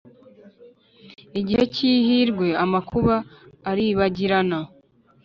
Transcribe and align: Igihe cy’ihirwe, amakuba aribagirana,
Igihe 1.39 1.63
cy’ihirwe, 1.73 2.47
amakuba 2.63 3.15
aribagirana, 3.69 4.59